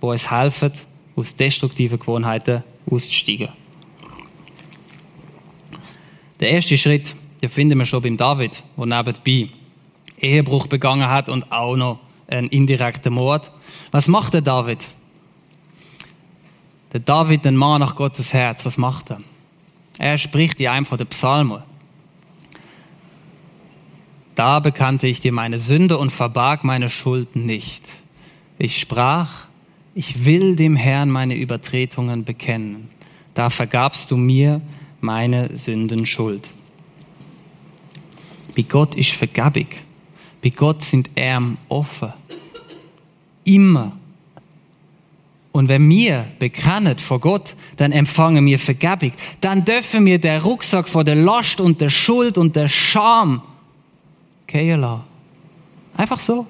[0.00, 0.72] die uns helfen,
[1.16, 3.48] aus destruktiven Gewohnheiten auszusteigen.
[6.38, 9.48] Der erste Schritt, den finden wir schon beim David, der nebenbei
[10.18, 13.50] Ehebruch begangen hat und auch noch einen indirekten Mord.
[13.90, 14.86] Was macht der David?
[16.92, 19.20] Der David, ein Mann nach Gottes Herz, was macht er?
[19.98, 21.62] Er spricht in einem den Psalmen.
[24.40, 27.84] Da bekannte ich dir meine Sünde und verbarg meine Schuld nicht.
[28.58, 29.28] Ich sprach,
[29.94, 32.88] ich will dem Herrn meine Übertretungen bekennen.
[33.34, 34.62] Da vergabst du mir
[35.02, 36.48] meine Sündenschuld.
[38.56, 39.66] Bei Gott ist Vergabung.
[40.42, 42.14] Bei Gott sind Arme offen.
[43.44, 43.92] Immer.
[45.52, 49.12] Und wenn wir bekennen vor Gott, dann empfangen wir Vergebung.
[49.42, 53.42] Dann dürfen wir der Rucksack vor der Last und der Schuld und der Scham
[54.50, 55.04] gehen lassen.
[55.96, 56.46] Einfach so.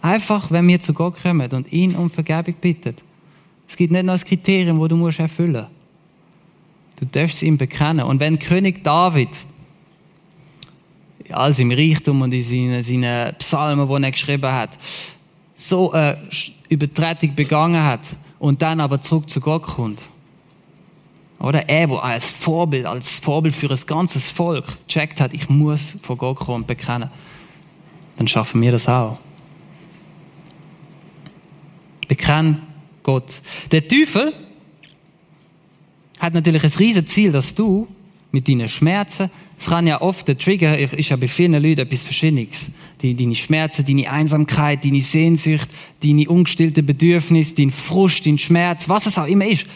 [0.00, 2.94] Einfach, wenn wir zu Gott kommen und ihn um Vergebung bitten.
[3.66, 5.68] Es gibt nicht noch ein Kriterium, das du erfüllen musst.
[7.00, 8.06] Du darfst es ihm bekennen.
[8.06, 9.28] Und wenn König David
[11.24, 14.78] in all seinem Reichtum und in seinen, seinen Psalmen, die er geschrieben hat,
[15.54, 16.18] so eine
[16.68, 20.02] Übertretung begangen hat und dann aber zurück zu Gott kommt,
[21.40, 25.96] oder er, der als Vorbild, als Vorbild für ein ganzes Volk gecheckt hat, ich muss
[26.02, 27.10] vor Gott kommen und bekennen.
[28.16, 29.18] Dann schaffen wir das auch.
[32.08, 32.62] Bekenn
[33.02, 33.40] Gott.
[33.70, 34.32] Der Teufel
[36.18, 37.86] hat natürlich ein riesiges Ziel, dass du
[38.32, 42.02] mit deinen Schmerzen, es kann ja oft der Trigger, ist ja bei vielen Leuten etwas
[42.02, 42.70] Verschiedenes.
[43.02, 45.68] deine Schmerzen, deine Einsamkeit, deine Sehnsucht,
[46.02, 49.66] deine ungestillten Bedürfnisse, dein Frust, dein Schmerz, was es auch immer ist.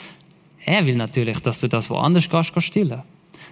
[0.64, 3.02] Er will natürlich, dass du das woanders gehst, stillen.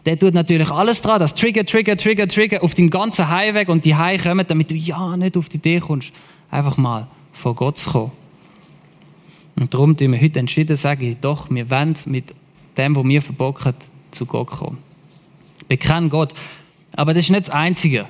[0.07, 3.85] Der tut natürlich alles dran, das Trigger, Trigger, Trigger, Trigger auf dem ganzen Highway und
[3.85, 6.12] die High kommen, damit du ja nicht auf die Idee kommst,
[6.51, 8.12] einfach mal vor Gott zu kommen.
[9.57, 12.35] Und darum tun wir heute entschieden, sage ich, doch, wir wollen mit
[12.79, 13.75] dem, was wir verbocken,
[14.11, 14.79] zu Gott kommen.
[15.68, 16.33] Bekennen Gott.
[16.96, 18.07] Aber das ist nicht das Einzige.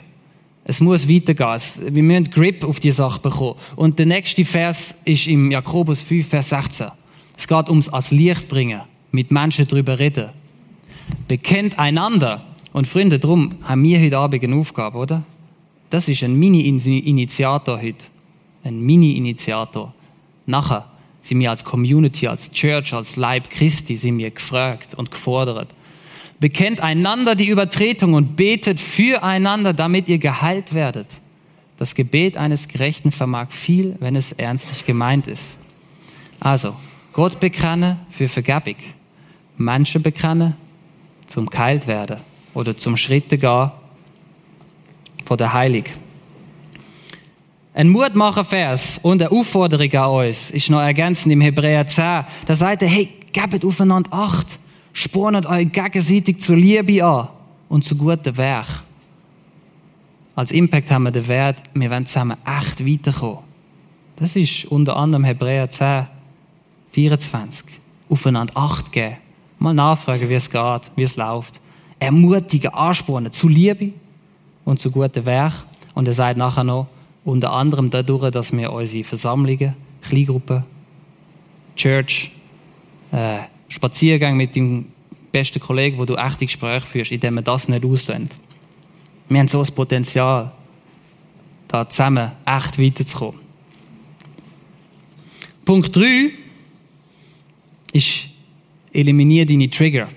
[0.65, 1.95] Es muss weitergehen.
[1.95, 3.57] Wir müssen Grip auf die Sache bekommen.
[3.77, 6.89] Und der nächste Vers ist im Jakobus 5, Vers 16.
[7.41, 10.29] Es geht ums als Licht bringen, mit Menschen darüber reden.
[11.27, 12.45] Bekennt einander.
[12.75, 15.23] Und Freunde, darum haben wir heute Abend eine Aufgabe, oder?
[15.89, 18.05] Das ist ein Mini-Initiator heute.
[18.63, 19.95] Ein Mini-Initiator.
[20.45, 20.85] Nachher
[21.23, 25.69] sind wir als Community, als Church, als Leib Christi, sind wir gefragt und gefordert.
[26.41, 31.07] Bekennt einander die Übertretung und betet füreinander, damit ihr geheilt werdet.
[31.79, 35.57] Das Gebet eines Gerechten vermag viel, wenn es ernstlich gemeint ist.
[36.39, 36.77] Also,
[37.13, 38.77] Gott bekennen für Vergebung.
[39.57, 40.55] Menschen bekennen
[41.27, 42.17] zum geheilt werden
[42.55, 43.71] oder zum Schritte gehen
[45.25, 45.85] von der Heilung.
[47.73, 52.25] Ein Mutmacher-Vers und eine Aufforderung an uns ist noch ergänzend im Hebräer 10.
[52.47, 54.59] Da sagt er, hey, gebt aufeinander Acht,
[54.93, 57.29] spornet euch gegenseitig zur Liebe an
[57.69, 58.67] und zu guten Werk.
[60.35, 63.39] Als Impact haben wir den Wert, wir wollen zusammen echt weiterkommen.
[64.17, 66.07] Das ist unter anderem Hebräer 10,
[66.93, 67.67] 24.
[68.09, 69.17] Aufeinander Acht geben.
[69.59, 71.61] Mal nachfragen, wie es geht, wie es läuft.
[71.99, 73.93] Ermutigen, anspornen zu Liebe
[74.65, 75.53] und zu guten Werk.
[75.95, 76.87] Und er sagt nachher noch,
[77.25, 80.65] unter anderem dadurch, dass wir unsere Versammlungen, Kleingruppen,
[81.77, 82.33] Church,
[83.13, 84.87] äh, Spaziergang mit dem
[85.31, 88.29] besten Kollegen, wo du echte Gespräche führst, indem wir das nicht auslösen.
[89.29, 90.51] Wir haben so das Potenzial,
[91.69, 93.41] da zusammen echt weiterzukommen.
[95.65, 96.31] Punkt 3
[97.93, 98.29] ist,
[98.93, 100.09] eliminiere deine Trigger.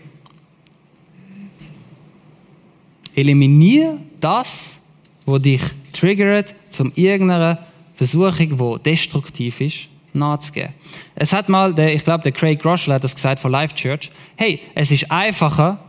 [3.16, 4.82] Eliminiere das,
[5.26, 7.60] was dich triggert, zum irgendeiner
[7.96, 10.74] Versuchung, die destruktiv ist, nachzugehen.
[11.16, 14.12] Es hat mal, der, ich glaube, der Craig Groschel hat das gesagt von Life Church.
[14.36, 15.80] Hey, es ist einfacher,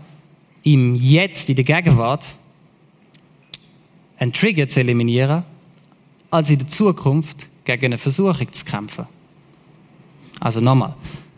[0.63, 2.25] im Jetzt, in der Gegenwart,
[4.19, 5.45] einen Trigger zu eliminieren,
[6.31, 9.07] als in der Zukunft gegen eine Versuchung zu kämpfen.
[10.41, 10.95] Also nochmal.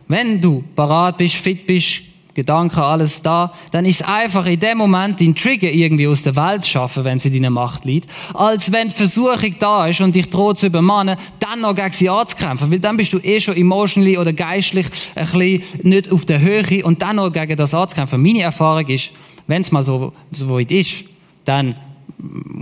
[0.08, 2.02] Wenn du parat bist, fit bist,
[2.36, 6.66] Gedanken, alles da, dann ist einfach in dem Moment den Trigger irgendwie aus der Welt
[6.66, 10.28] schaffen, wenn sie in deiner Macht liegt, als wenn die Versuchung da ist und dich
[10.28, 14.18] droht zu übermannen, dann noch gegen sie anzukämpfen, weil dann bist du eh schon emotionally
[14.18, 18.20] oder geistlich ein bisschen nicht auf der Höhe und dann noch gegen das anzukämpfen.
[18.20, 19.12] Meine Erfahrung ist,
[19.46, 21.04] wenn es mal so, so weit ist,
[21.46, 21.74] dann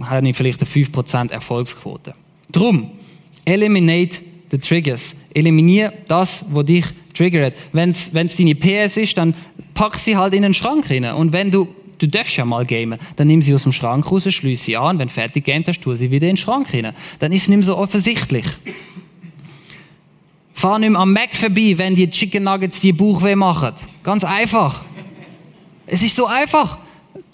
[0.04, 2.14] habe ich vielleicht eine 5% Erfolgsquote.
[2.52, 2.90] Drum,
[3.44, 4.20] eliminate
[4.54, 5.16] the triggers.
[5.34, 7.54] Eliminiere das, was dich triggert.
[7.72, 9.34] Wenn es deine PS ist, dann
[9.74, 11.04] pack sie halt in den Schrank rein.
[11.04, 14.30] Und wenn du, du darfst ja mal gamen, dann nimm sie aus dem Schrank raus,
[14.32, 16.92] schließe sie an, wenn fertig gamet hast, tu sie wieder in den Schrank rein.
[17.18, 18.46] Dann ist es nicht mehr so offensichtlich.
[20.54, 23.72] Fahr nicht mehr am Mac vorbei, wenn die Chicken Nuggets die Bauchweh machen.
[24.04, 24.84] Ganz einfach.
[25.86, 26.78] Es ist so einfach.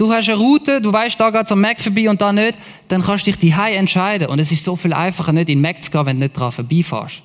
[0.00, 2.58] Du hast eine Route, du weißt, da geht es am Mac vorbei und da nicht,
[2.88, 4.28] dann kannst du dich die entscheiden.
[4.28, 6.34] Und es ist so viel einfacher, nicht in den Mac zu gehen, wenn du nicht
[6.34, 7.22] daran vorbeifährst.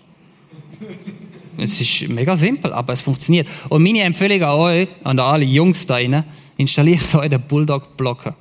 [1.57, 3.47] Es ist mega simpel, aber es funktioniert.
[3.69, 6.25] Und meine Empfehlung an euch, an alle Jungs da drinnen,
[6.57, 8.35] installiert euch den Bulldog-Blocker.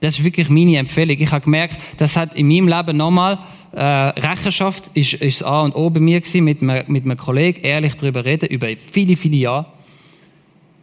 [0.00, 1.18] Das ist wirklich meine Empfehlung.
[1.18, 3.38] Ich habe gemerkt, das hat in meinem Leben nochmal
[3.72, 7.60] äh, Rechenschaft ist, ist das A und O bei mir gewesen, mit mit einem Kollegen
[7.60, 9.66] ehrlich darüber reden, über viele, viele Jahre.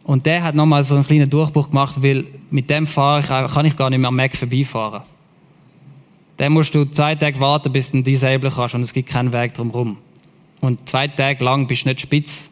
[0.04, 3.66] Und der hat nochmal so einen kleinen Durchbruch gemacht, weil mit dem fahre ich, kann
[3.66, 5.02] ich gar nicht mehr am Mac vorbeifahren.
[6.36, 9.32] Dann musst du zwei Tage warten, bis du den Disable kannst und es gibt keinen
[9.32, 9.96] Weg drumherum.
[10.60, 12.48] Und zwei Tage lang bist du nicht spitz.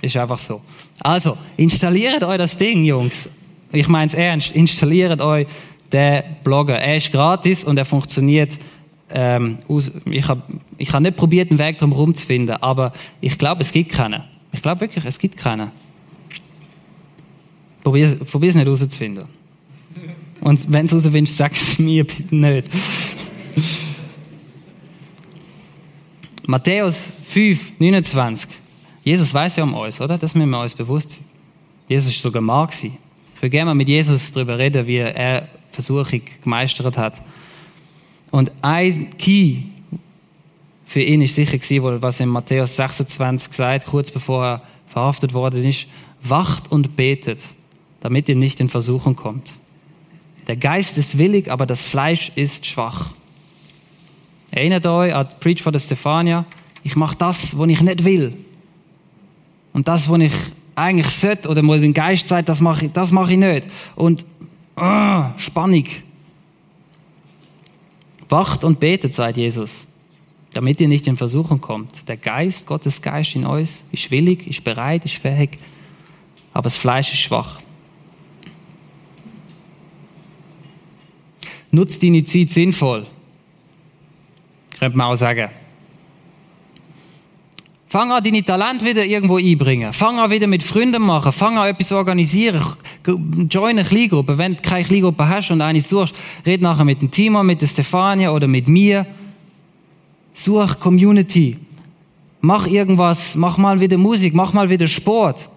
[0.00, 0.60] Ist einfach so.
[1.00, 3.28] Also, installiert euch das Ding, Jungs.
[3.72, 4.54] Ich meine es ernst.
[4.54, 5.46] Installiert euch
[5.92, 6.78] den Blogger.
[6.78, 8.58] Er ist gratis und er funktioniert.
[9.10, 9.58] Ähm,
[10.06, 10.42] ich habe
[10.78, 14.22] ich hab nicht probiert, einen Weg drumherum zu finden, aber ich glaube, es gibt keinen.
[14.52, 15.70] Ich glaube wirklich, es gibt keinen.
[17.82, 19.24] Probier es nicht herauszufinden.
[20.40, 22.68] Und wenn du es rausfindest, sag es mir bitte nicht.
[26.46, 28.50] Matthäus 5, 29.
[29.04, 30.18] Jesus weiß ja um uns, oder?
[30.18, 31.24] Das müssen wir uns bewusst sein.
[31.88, 32.98] Jesus ist sogar gewesen.
[33.36, 37.20] Ich will gerne mal mit Jesus darüber reden, wie er Versuchung gemeistert hat.
[38.30, 39.62] Und ein Key
[40.84, 45.64] für ihn ist sicher gewesen, was in Matthäus 26 sagt, kurz bevor er verhaftet worden
[45.64, 45.86] ist,
[46.22, 47.42] wacht und betet,
[48.02, 49.54] damit ihr nicht in Versuchung kommt.
[50.48, 53.12] Der Geist ist willig, aber das Fleisch ist schwach.
[54.50, 56.44] Erinnert euch an Preach von der Stefania.
[56.82, 58.36] Ich mache das, was ich nicht will.
[59.72, 60.32] Und das, was ich
[60.74, 63.68] eigentlich sollte, oder mal den Geist sagt, das mache ich, das mache ich nicht.
[63.94, 64.26] Und
[64.76, 65.86] oh, Spannung.
[68.28, 69.86] Wacht und betet, sagt Jesus.
[70.52, 72.08] damit ihr nicht in Versuchung kommt.
[72.08, 75.58] Der Geist, Gottes Geist in euch, ist willig, ist bereit, ist fähig,
[76.52, 77.58] aber das Fleisch ist schwach.
[81.72, 83.06] Nutzt deine Zeit sinnvoll.
[84.78, 85.48] Könnte man auch sagen.
[87.88, 89.92] Fang an, deine Talente wieder irgendwo einbringen.
[89.92, 91.30] Fang an, wieder mit Freunden machen.
[91.30, 92.64] Fang an, etwas organisieren.
[93.50, 94.38] Join eine Kleingruppe.
[94.38, 96.14] Wenn du keine Kleingruppe hast und eine suchst,
[96.46, 99.06] red nachher mit dem Timo, mit der Stefania oder mit mir.
[100.32, 101.58] Such Community.
[102.40, 103.34] Mach irgendwas.
[103.36, 104.34] Mach mal wieder Musik.
[104.34, 105.50] Mach mal wieder Sport.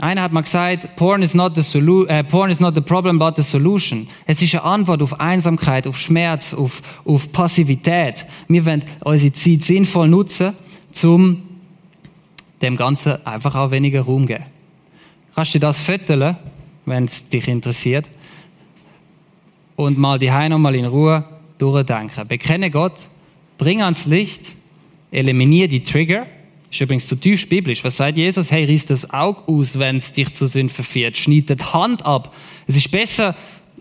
[0.00, 3.18] Einer hat mal gesagt, Porn is, not the solu äh, Porn is not the problem,
[3.18, 4.08] but the solution.
[4.26, 8.24] Es ist eine Antwort auf Einsamkeit, auf Schmerz, auf, auf Passivität.
[8.48, 10.54] Wir wollen unsere Zeit sinnvoll nutzen
[10.90, 11.42] zum
[12.62, 14.44] dem Ganzen einfach auch weniger Raum geben.
[15.34, 16.36] Kannst du das föteln,
[16.86, 18.08] wenn es dich interessiert,
[19.76, 21.24] und mal die noch mal in Ruhe
[21.58, 22.26] durchdenken.
[22.28, 23.08] Bekenne Gott,
[23.56, 24.54] bring ans Licht,
[25.10, 26.26] eliminiere die Trigger.
[26.70, 27.82] Ist übrigens zutiefst biblisch.
[27.82, 28.50] Was sagt Jesus?
[28.50, 31.16] Hey, riss das Auge aus, wenn es dich zu Sinn verführt.
[31.16, 32.34] Schneid die Hand ab.
[32.66, 33.34] Es ist besser,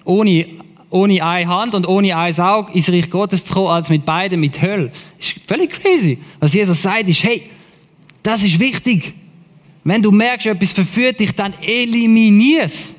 [0.06, 0.46] ohne
[0.90, 4.40] ohne eine Hand und ohne ein Auge ins Reich Gottes zu kommen, als mit beiden
[4.40, 4.92] mit Hölle.
[5.20, 6.18] Ist völlig crazy.
[6.40, 7.44] Was Jesus sagt, ist, hey,
[8.24, 9.14] das ist wichtig.
[9.84, 12.96] Wenn du merkst, etwas verführt dich, dann eliminier es.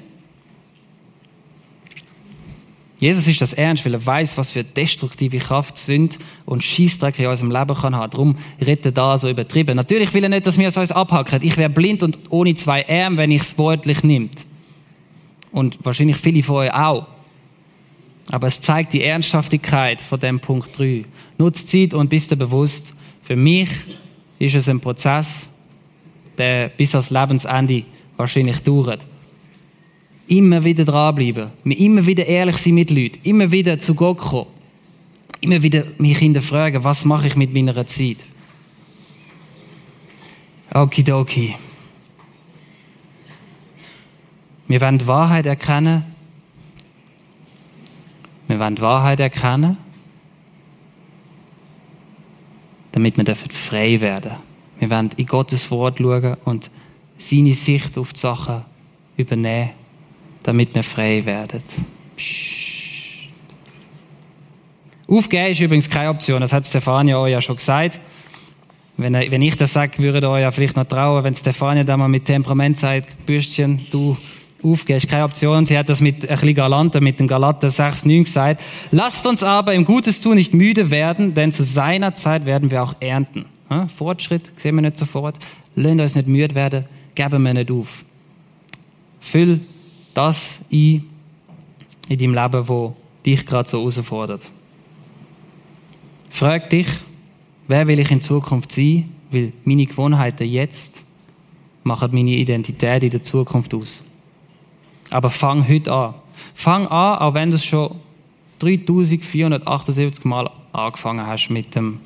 [3.00, 7.26] Jesus ist das ernst, weil er weiß, was für destruktive Kraft sind und Schießdreck in
[7.26, 8.10] unserem Leben kann haben.
[8.10, 9.74] Darum redet da so übertrieben.
[9.74, 11.40] Natürlich will er nicht, dass wir es uns abhacken.
[11.42, 14.44] Ich wäre blind und ohne zwei Arme, wenn ich es wortlich nimmt.
[15.50, 17.06] Und wahrscheinlich viele von euch auch.
[18.30, 21.06] Aber es zeigt die Ernsthaftigkeit von dem Punkt 3.
[21.38, 23.70] Nutzt Zeit und bist dir bewusst, für mich
[24.38, 25.52] ist es ein Prozess,
[26.36, 27.84] der bis ans Lebensende
[28.18, 29.06] wahrscheinlich dauert.
[30.30, 34.46] Immer wieder dranbleiben, immer wieder ehrlich sein mit Leuten, immer wieder zu Gott kommen,
[35.40, 38.18] immer wieder mich hinterfragen, was mache ich mit meiner Zeit.
[40.72, 41.56] Okidoki.
[44.68, 46.04] Wir die Wahrheit erkennen.
[48.46, 49.76] Wir wollen die Wahrheit erkennen,
[52.92, 54.30] damit wir frei werden.
[54.78, 56.70] Wir wollen in Gottes Wort schauen und
[57.18, 58.62] seine Sicht auf die Sachen
[59.16, 59.79] übernehmen,
[60.42, 61.62] damit wir frei werden.
[62.16, 62.70] Psst.
[65.10, 68.00] Aufgeben ist übrigens keine Option, das hat Stefania euch ja schon gesagt.
[68.96, 71.96] Wenn, wenn ich das sage, würdet ihr euch ja vielleicht noch trauen, wenn Stefania da
[71.96, 74.16] mal mit Temperament sagt, Bürstchen, du
[74.62, 75.64] aufgeben, ist keine Option.
[75.64, 78.62] Sie hat das mit ein bisschen galanter, mit dem Galater 6,9 gesagt.
[78.92, 82.82] Lasst uns aber im Gutes tun nicht müde werden, denn zu seiner Zeit werden wir
[82.82, 83.46] auch ernten.
[83.68, 85.36] Ja, Fortschritt sehen wir nicht sofort.
[85.74, 86.84] Lasst uns nicht müde werden,
[87.16, 88.04] geben wir nicht auf.
[89.20, 89.60] Füll
[90.20, 91.06] das ein
[92.08, 94.42] in deinem Leben, wo dich gerade so herausfordert.
[96.28, 96.86] Frag dich,
[97.68, 99.08] wer will ich in Zukunft sein?
[99.30, 101.04] Weil meine Gewohnheiten jetzt
[101.84, 104.02] machen meine Identität in der Zukunft aus.
[105.10, 106.14] Aber fang heute an.
[106.54, 107.96] Fang an, auch wenn du es schon
[108.58, 112.00] 3478 Mal angefangen hast mit dem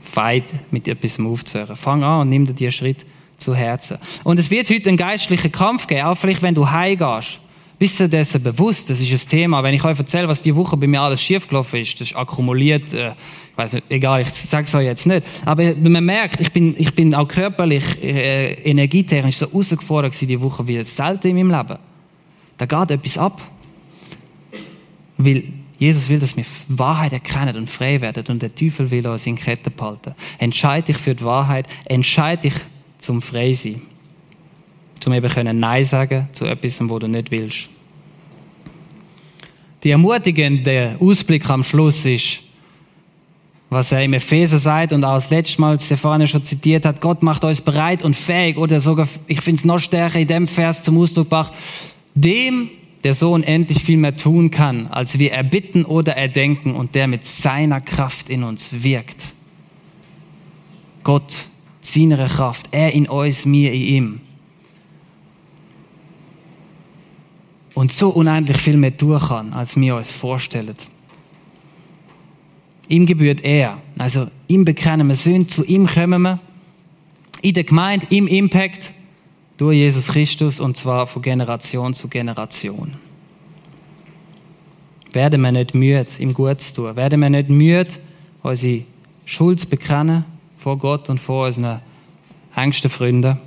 [0.00, 1.76] Fight, mit etwas aufzuhören.
[1.76, 3.98] Fang an und nimm dir diesen Schritt zu Herzen.
[4.24, 7.41] Und es wird heute einen geistlichen Kampf geben, auch vielleicht wenn du heimgehst.
[7.82, 8.88] Bist du dessen bewusst?
[8.90, 9.60] Das ist ein Thema.
[9.60, 12.94] Wenn ich euch erzähle, was die Woche bei mir alles schiefgelaufen ist, das ist akkumuliert,
[12.94, 15.26] äh, ich weiß nicht, egal, ich sage es euch jetzt nicht.
[15.44, 20.40] Aber man merkt, ich bin, ich bin auch körperlich, äh, energietechnisch so herausgefordert gewesen, die
[20.40, 21.80] Woche wie selten in meinem Leben.
[22.56, 23.42] Da geht etwas ab.
[25.16, 25.42] Weil
[25.76, 29.34] Jesus will, dass wir Wahrheit erkennen und frei werden und der Teufel will uns in
[29.34, 30.14] Ketten behalten.
[30.38, 32.54] Entscheide dich für die Wahrheit, entscheide dich
[32.98, 33.82] zum frei sein.
[35.00, 37.70] Zum eben können Nein sagen zu etwas, wo du nicht willst.
[39.82, 42.42] Die ermutigende Ausblick am Schluss ist,
[43.68, 47.22] was er im Epheser sagt und auch das letzte Mal Stefania schon zitiert hat, Gott
[47.22, 50.84] macht uns bereit und fähig oder sogar, ich finde es noch stärker in dem Vers
[50.84, 51.54] zum Ausdruck gebracht,
[52.14, 52.70] dem
[53.02, 57.24] der so unendlich viel mehr tun kann, als wir erbitten oder erdenken und der mit
[57.24, 59.34] seiner Kraft in uns wirkt.
[61.02, 61.46] Gott,
[61.80, 64.20] seine Kraft, er in uns, mir in ihm.
[67.74, 70.76] Und so unendlich viel mehr tun kann, als wir uns vorstellen.
[72.88, 73.78] Ihm gebührt er.
[73.98, 76.38] Also ihm bekennen wir Sünd, zu ihm kommen wir.
[77.40, 78.92] In der Gemeinde, im Impact,
[79.56, 82.94] durch Jesus Christus und zwar von Generation zu Generation.
[85.12, 86.96] Werden wir nicht müde, ihm gut zu tun?
[86.96, 87.90] Werden wir nicht müde,
[88.42, 88.82] unsere
[89.24, 90.24] Schuld zu bekennen
[90.58, 91.80] vor Gott und vor unseren
[92.56, 93.38] engsten Freunden?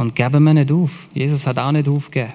[0.00, 1.10] Und geben wir nicht auf.
[1.12, 2.32] Jesus hat auch nicht aufgegeben.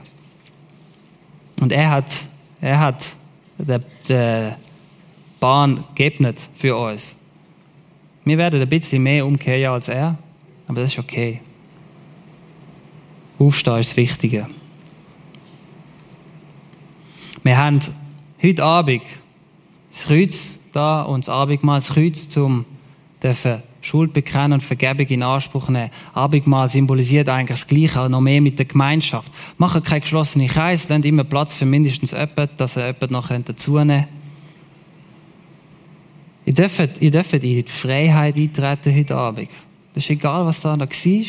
[1.61, 2.27] Und er hat,
[2.61, 3.15] er hat
[3.57, 4.53] den, den,
[5.39, 7.15] Bahn geebnet für uns.
[8.23, 10.15] Wir werden ein bisschen mehr umkehren als er,
[10.67, 11.41] aber das ist okay.
[13.39, 14.47] Aufstehen ist das Wichtige.
[17.41, 17.79] Wir haben
[18.43, 19.01] heute Abend
[19.89, 22.65] das Kreuz da und das Abendmahl, das Kreuz zum
[23.23, 25.91] dürfen Schuld bekennen und Vergebung in Anspruch nehmen.
[26.13, 29.31] Abendmahl symbolisiert eigentlich das Gleiche, auch noch mehr mit der Gemeinschaft.
[29.59, 33.77] Machen keine geschlossenen Kreise, lasst immer Platz für mindestens jemanden, dass ihr jemanden noch dazu
[33.79, 34.07] nehmen
[36.47, 39.49] Ihr dürft, ihr dürft in die Freiheit eintreten heute Abend.
[39.93, 41.25] Das ist egal, was da noch war.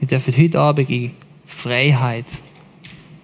[0.00, 1.10] Ihr dürft heute Abend in
[1.44, 2.26] Freiheit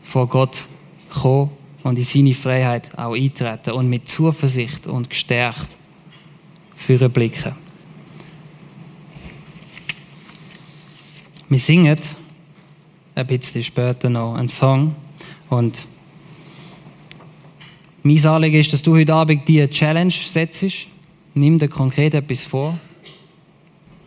[0.02, 0.66] vor Gott
[1.10, 1.50] kommen
[1.84, 5.76] und in seine Freiheit auch eintreten und mit Zuversicht und gestärkt
[6.74, 7.63] für blicken.
[11.54, 11.96] Wir singen
[13.14, 14.92] ein bisschen später noch einen Song
[15.50, 15.86] und
[18.02, 20.88] mein Anliegen ist, dass du heute Abend diese Challenge setzt.
[21.32, 22.76] Nimm dir konkret etwas vor.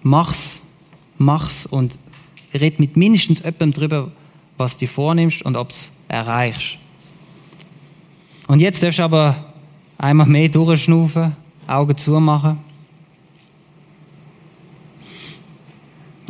[0.03, 0.63] Mach's,
[1.17, 1.97] mach's und
[2.53, 4.11] red mit mindestens jemandem darüber,
[4.57, 6.77] was du vornimmst und ob es erreichst.
[8.49, 9.53] Und jetzt darfst du aber
[9.97, 11.33] einmal mehr durchschnaufen,
[11.65, 12.66] Augen zumachen.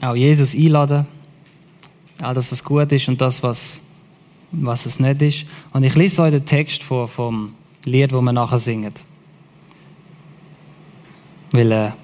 [0.02, 1.06] Auch Jesus einladen.
[2.22, 3.84] All das, was gut ist und das, was,
[4.52, 5.45] was es nicht ist.
[5.74, 7.54] Und ich lese euch den Text vor vom
[7.86, 8.93] Lied, wo wir nachher singen.
[11.52, 11.98] Weil er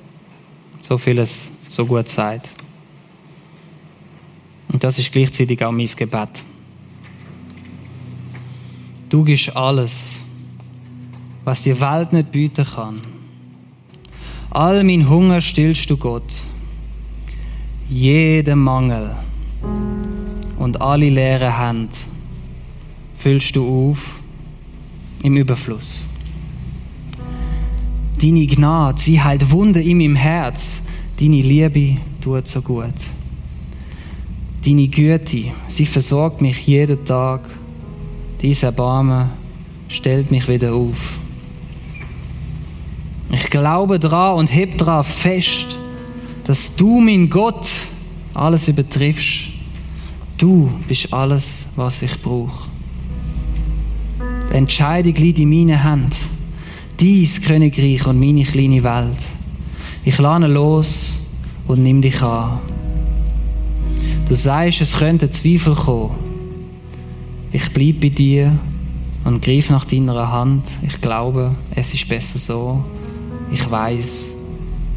[0.82, 2.50] so vieles so gut sagt.
[4.72, 6.30] Und das ist gleichzeitig auch mein Gebet.
[9.10, 10.22] Du gibst alles,
[11.44, 13.02] was die Welt nicht bieten kann.
[14.50, 16.44] All mein Hunger stillst du Gott.
[17.90, 19.12] Jeden Mangel
[20.58, 21.96] und alle leere Hände
[23.16, 24.20] füllst du auf
[25.22, 26.08] im Überfluss.
[28.22, 30.82] Deine Gnade, sie heilt Wunden in meinem Herz.
[31.20, 32.94] Deine Liebe tut so gut.
[34.66, 37.42] Deine Güte, sie versorgt mich jeden Tag.
[38.42, 39.30] Dies Erbarmen
[39.90, 41.20] stellt mich wieder auf.
[43.32, 45.78] Ich glaube dran und heb dran fest,
[46.46, 47.70] dass du, mein Gott,
[48.34, 49.50] alles übertriffst.
[50.38, 52.68] Du bist alles, was ich brauche.
[54.52, 56.12] Die Entscheidung liegt in meinen Händen.
[57.00, 59.18] Dies Königreich und meine kleine Welt.
[60.06, 61.28] Ich lade los
[61.68, 62.60] und nimm dich an.
[64.28, 66.16] Du sagst, es könnte Zweifel kommen.
[67.52, 68.58] Ich bleibe bei dir
[69.26, 70.64] und greif nach deiner Hand.
[70.86, 72.84] Ich glaube, es ist besser so.
[73.52, 74.36] Ich weiß,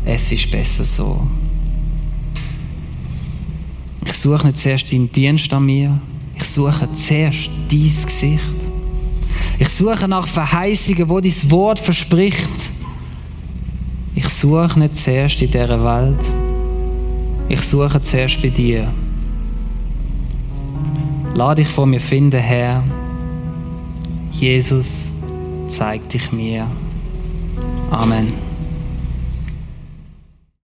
[0.07, 1.26] es ist besser so.
[4.04, 6.00] Ich suche nicht zuerst deinen Dienst an mir.
[6.36, 8.40] Ich suche zuerst dein Gesicht.
[9.59, 12.70] Ich suche nach Verheißungen, wo dein Wort verspricht.
[14.14, 16.24] Ich suche nicht zuerst in dieser Welt.
[17.48, 18.88] Ich suche zuerst bei dir.
[21.34, 22.82] Lass dich vor mir finden, Herr.
[24.30, 25.12] Jesus,
[25.66, 26.66] zeig dich mir.
[27.90, 28.45] Amen.